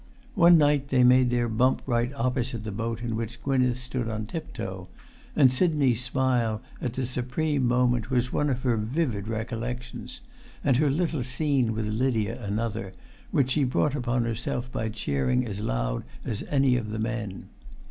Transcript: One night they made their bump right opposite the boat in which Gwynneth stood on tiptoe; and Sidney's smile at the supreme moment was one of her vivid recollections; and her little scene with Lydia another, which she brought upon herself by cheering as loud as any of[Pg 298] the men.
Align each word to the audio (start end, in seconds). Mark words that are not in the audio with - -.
One 0.33 0.57
night 0.57 0.87
they 0.87 1.03
made 1.03 1.29
their 1.29 1.47
bump 1.47 1.83
right 1.85 2.11
opposite 2.15 2.63
the 2.63 2.71
boat 2.71 3.03
in 3.03 3.15
which 3.15 3.39
Gwynneth 3.43 3.77
stood 3.77 4.09
on 4.09 4.25
tiptoe; 4.25 4.87
and 5.35 5.51
Sidney's 5.51 6.01
smile 6.03 6.59
at 6.81 6.93
the 6.93 7.05
supreme 7.05 7.67
moment 7.67 8.09
was 8.09 8.33
one 8.33 8.49
of 8.49 8.63
her 8.63 8.77
vivid 8.77 9.27
recollections; 9.27 10.21
and 10.63 10.77
her 10.77 10.89
little 10.89 11.21
scene 11.21 11.75
with 11.75 11.85
Lydia 11.85 12.43
another, 12.43 12.93
which 13.29 13.51
she 13.51 13.63
brought 13.63 13.93
upon 13.93 14.23
herself 14.25 14.71
by 14.71 14.89
cheering 14.89 15.45
as 15.45 15.59
loud 15.59 16.03
as 16.25 16.41
any 16.49 16.69
of[Pg 16.73 16.87
298] 16.89 16.91
the 16.91 16.97
men. 16.99 17.49